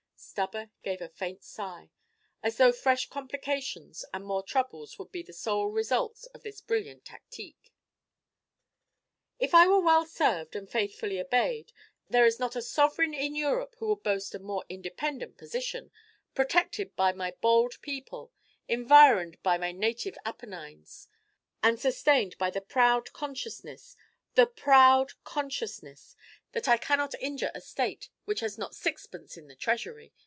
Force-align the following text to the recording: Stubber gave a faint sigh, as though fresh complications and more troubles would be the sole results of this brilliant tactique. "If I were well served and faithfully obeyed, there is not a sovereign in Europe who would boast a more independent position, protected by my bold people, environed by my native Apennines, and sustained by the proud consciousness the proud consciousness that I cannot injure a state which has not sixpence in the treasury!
Stubber 0.23 0.69
gave 0.83 1.01
a 1.01 1.09
faint 1.09 1.43
sigh, 1.43 1.89
as 2.41 2.55
though 2.57 2.71
fresh 2.71 3.09
complications 3.09 4.05
and 4.13 4.23
more 4.23 4.43
troubles 4.43 4.97
would 4.97 5.11
be 5.11 5.23
the 5.23 5.33
sole 5.33 5.65
results 5.67 6.25
of 6.27 6.43
this 6.43 6.61
brilliant 6.61 7.03
tactique. 7.03 7.73
"If 9.39 9.53
I 9.53 9.67
were 9.67 9.81
well 9.81 10.05
served 10.05 10.55
and 10.55 10.69
faithfully 10.69 11.19
obeyed, 11.19 11.73
there 12.07 12.25
is 12.25 12.39
not 12.39 12.55
a 12.55 12.61
sovereign 12.61 13.13
in 13.15 13.35
Europe 13.35 13.75
who 13.79 13.87
would 13.87 14.03
boast 14.03 14.33
a 14.33 14.39
more 14.39 14.63
independent 14.69 15.37
position, 15.37 15.91
protected 16.33 16.95
by 16.95 17.11
my 17.11 17.31
bold 17.41 17.75
people, 17.81 18.31
environed 18.69 19.41
by 19.43 19.57
my 19.57 19.71
native 19.73 20.17
Apennines, 20.23 21.09
and 21.61 21.77
sustained 21.79 22.37
by 22.37 22.49
the 22.51 22.61
proud 22.61 23.11
consciousness 23.11 23.97
the 24.35 24.47
proud 24.47 25.11
consciousness 25.25 26.15
that 26.53 26.69
I 26.69 26.77
cannot 26.77 27.15
injure 27.19 27.51
a 27.53 27.59
state 27.59 28.09
which 28.23 28.39
has 28.39 28.57
not 28.57 28.73
sixpence 28.75 29.35
in 29.35 29.47
the 29.49 29.55
treasury! 29.57 30.13